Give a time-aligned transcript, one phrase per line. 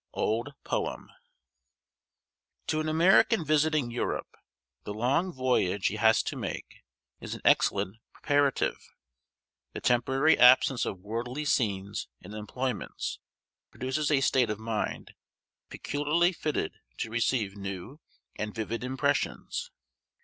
[0.15, 1.11] OLD POEM.
[2.65, 4.35] To an American visiting Europe,
[4.83, 6.83] the long voyage he has to make
[7.19, 8.79] is an excellent preparative.
[9.73, 13.19] The temporary absence of worldly scenes and employments
[13.69, 15.13] produces a state of mind
[15.69, 17.99] peculiarly fitted to receive new
[18.35, 19.69] and vivid impressions.